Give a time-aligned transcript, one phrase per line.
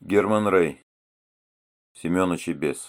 [0.00, 0.82] Герман Рей.
[1.92, 2.88] Семёныч и бес.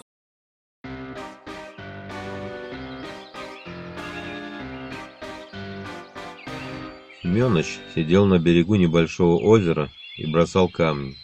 [7.22, 11.18] Семёныч сидел на берегу небольшого озера и бросал камни.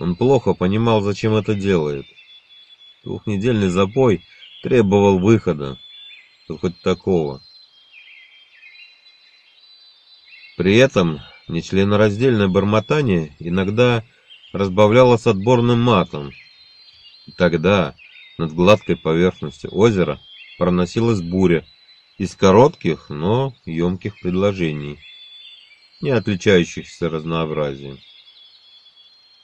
[0.00, 2.06] Он плохо понимал, зачем это делает.
[3.04, 4.24] Двухнедельный запой
[4.64, 5.78] требовал выхода,
[6.48, 7.40] хоть такого.
[10.56, 14.04] При этом нечленораздельное бормотание иногда
[14.52, 16.32] разбавлялось отборным матом.
[17.26, 17.94] И тогда
[18.38, 20.20] над гладкой поверхностью озера
[20.58, 21.64] проносилась буря
[22.18, 24.98] из коротких, но емких предложений,
[26.00, 27.98] не отличающихся разнообразием.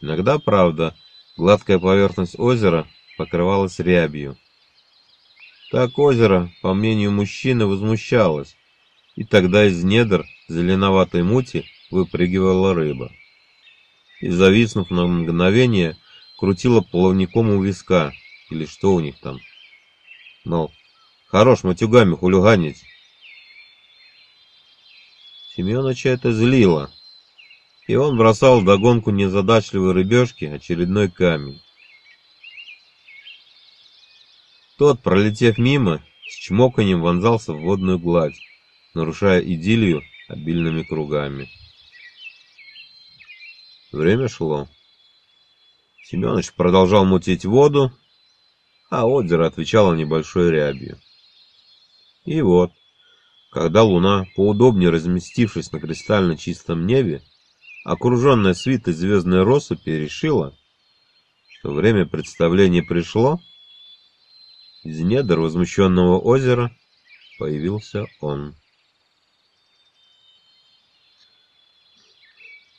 [0.01, 0.95] Иногда, правда,
[1.37, 4.37] гладкая поверхность озера покрывалась рябью.
[5.71, 8.57] Так озеро, по мнению мужчины, возмущалось,
[9.17, 13.13] и тогда из недр зеленоватой мути выпрыгивала рыба.
[14.21, 15.97] И, зависнув на мгновение,
[16.37, 18.13] крутила плавником у виска,
[18.51, 19.39] или что у них там.
[20.45, 20.73] Мол,
[21.27, 22.83] хорош матюгами хулиганить.
[25.55, 26.91] Семеновича это злило,
[27.87, 31.61] и он бросал в догонку незадачливой рыбешки очередной камень.
[34.79, 38.39] Тот, пролетев мимо, с чмоканьем вонзался в водную гладь,
[38.95, 41.49] нарушая идиллию обильными кругами.
[43.93, 44.69] Время шло.
[46.05, 47.91] Семенович продолжал мутить воду,
[48.91, 50.99] а озеро отвечало небольшой рябью.
[52.25, 52.71] И вот,
[53.51, 57.23] когда луна, поудобнее разместившись на кристально чистом небе,
[57.85, 60.55] окруженная свитой звездной россыпи, решила,
[61.49, 63.41] что время представления пришло,
[64.85, 66.71] из недр возмущенного озера
[67.39, 68.55] появился он.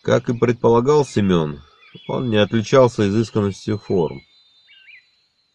[0.02, 1.62] Как и предполагал Семен,
[2.08, 4.22] он не отличался изысканностью форм.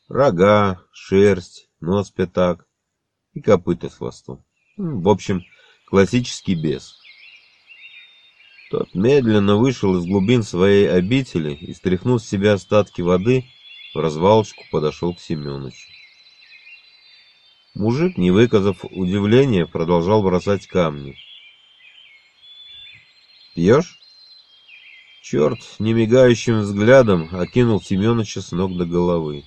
[0.09, 2.67] Рога, шерсть, нос пятак
[3.33, 4.45] и копыта с хвостом.
[4.77, 5.43] В общем,
[5.87, 6.99] классический бес.
[8.71, 13.45] Тот медленно вышел из глубин своей обители и, стряхнув с себя остатки воды,
[13.95, 15.89] в развалочку подошел к Семеновичу.
[17.75, 21.17] Мужик, не выказав удивления, продолжал бросать камни.
[23.55, 24.04] «Пьешь?»
[25.25, 29.47] Черт немигающим взглядом окинул Семеновича с ног до головы.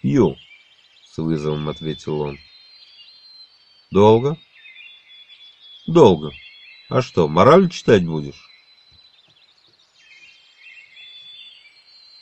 [0.00, 0.36] «Пью»,—
[1.12, 2.38] с вызовом ответил он.
[3.92, 4.36] «Долго?»
[5.86, 6.32] «Долго.
[6.88, 8.50] А что, мораль читать будешь?»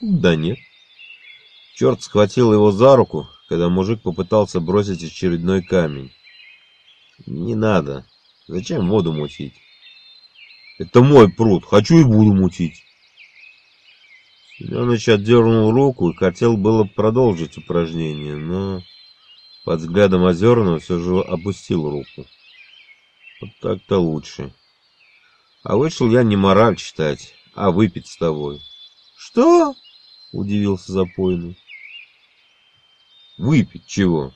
[0.03, 0.59] «Да нет».
[1.75, 6.13] Черт схватил его за руку, когда мужик попытался бросить очередной камень.
[7.25, 8.05] «Не надо.
[8.47, 9.55] Зачем воду мутить?»
[10.81, 12.83] Это мой пруд, хочу и буду мутить.
[14.57, 18.83] Семенович отдернул руку и хотел было продолжить упражнение, но
[19.67, 22.27] под взглядом Озерного все же опустил руку.
[23.43, 24.55] Вот так-то лучше.
[25.65, 28.63] А вышел я не мораль читать, а выпить с тобой.
[29.19, 29.75] Что?
[30.33, 31.59] Удивился запойный.
[33.37, 34.33] Выпить чего?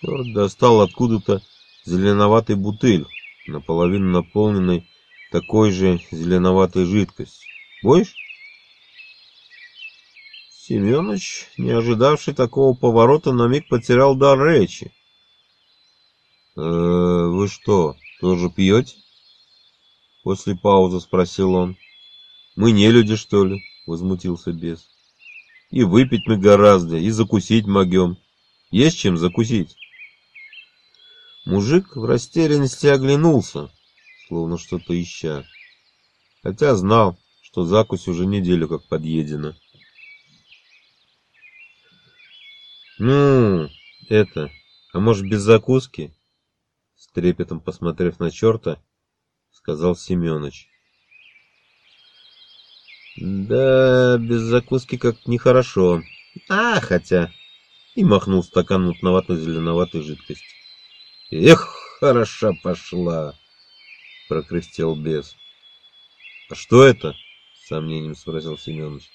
[0.00, 1.42] Черт достал откуда-то
[1.84, 3.06] зеленоватый бутыль,
[3.46, 4.88] наполовину наполненный
[5.32, 7.46] такой же зеленоватой жидкость.
[7.82, 8.14] Будешь?
[10.50, 14.92] Семенович, не ожидавший такого поворота, на миг потерял дар речи.
[16.54, 18.94] «Э, «Вы что, тоже пьете?»
[20.22, 21.76] После паузы спросил он.
[22.54, 24.86] «Мы не люди, что ли?»— возмутился бес.
[25.70, 28.18] «И выпить мы гораздо, и закусить могем.
[28.70, 29.74] Есть чем закусить?»
[31.46, 33.70] Мужик в растерянности оглянулся
[34.32, 35.44] словно что-то ища.
[36.42, 39.54] Хотя знал, что закусь уже неделю как подъедена.
[42.98, 43.68] «Ну,
[44.08, 44.50] это,
[44.94, 46.14] а может без закуски?»
[46.96, 48.82] С трепетом посмотрев на черта,
[49.50, 50.66] сказал Семенович.
[53.18, 56.00] «Да, без закуски как нехорошо.
[56.48, 57.30] А, хотя...»
[57.94, 60.46] И махнул стакан мутновато-зеленоватой жидкости.
[61.30, 61.68] «Эх,
[62.00, 63.38] хороша пошла!»—
[64.28, 65.36] прокряхтел бес.
[66.50, 67.14] «А что это?»—
[67.54, 69.10] с сомнением спросил Семенович.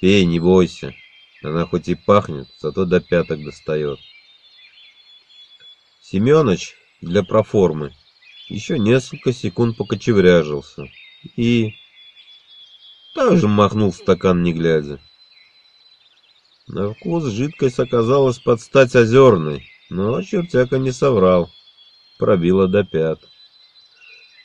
[0.00, 0.94] «Пей, не бойся.
[1.42, 4.00] Она хоть и пахнет, зато до пяток достает».
[6.00, 7.94] Семенович для проформы
[8.48, 10.86] еще несколько секунд покочевряжился
[11.36, 11.74] и
[13.14, 15.00] также махнул стакан, не глядя.
[16.66, 21.50] На вкус жидкость оказалась под стать озерной, но чертяка не соврал,
[22.18, 23.20] пробила до пят.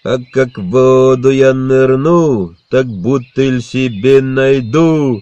[0.03, 5.21] А как в воду я нырну, так бутыль себе найду,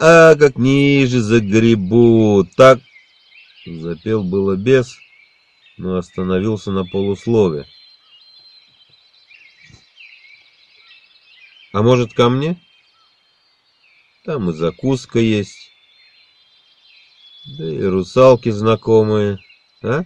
[0.00, 2.80] а как ниже загребу, так...
[3.64, 4.96] Запел было бес,
[5.76, 7.66] но остановился на полуслове.
[11.72, 12.60] А может, ко мне?
[14.24, 15.70] Там и закуска есть.
[17.58, 19.38] Да и русалки знакомые,
[19.82, 20.04] а?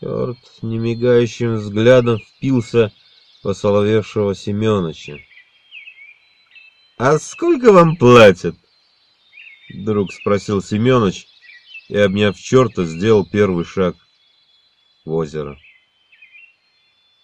[0.00, 2.92] Черт немигающим взглядом впился
[3.42, 5.18] посоловевшего Семёныча.
[6.98, 8.54] «А сколько вам платят?»
[9.74, 11.26] Вдруг спросил Семёныч
[11.88, 13.96] и, обняв черта, сделал первый шаг
[15.04, 15.58] в озеро.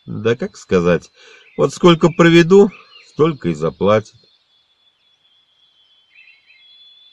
[0.05, 1.12] «Да как сказать,
[1.56, 2.70] вот сколько проведу,
[3.06, 4.17] столько и заплатят».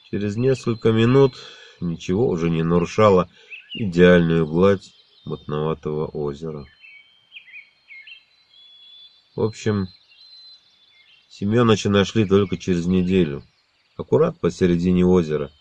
[0.09, 1.35] Через несколько минут
[1.79, 3.29] ничего уже не нарушало
[3.73, 4.91] идеальную гладь
[5.25, 6.65] мутноватого озера.
[9.35, 9.87] В общем,
[11.29, 13.43] Семёныча нашли только через неделю,
[13.97, 15.51] аккурат посередине озера.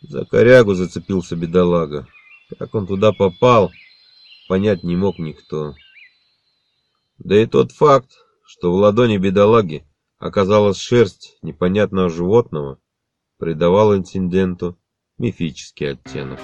[0.00, 2.08] За корягу зацепился бедолага.
[2.58, 3.70] Как он туда попал,
[4.48, 5.74] понять не мог никто.
[7.18, 8.12] Да и тот факт,
[8.44, 9.84] что в ладони бедолаги
[10.18, 12.80] оказалась шерсть непонятного животного,
[13.38, 14.78] придавал инциденту
[15.18, 16.40] мифический оттенок.